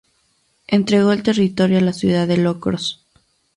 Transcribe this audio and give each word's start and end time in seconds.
Entregó 0.65 1.11
el 1.11 1.21
territorio 1.21 1.77
a 1.77 1.81
la 1.81 1.93
ciudad 1.93 2.27
de 2.27 2.37
Locros. 2.37 3.05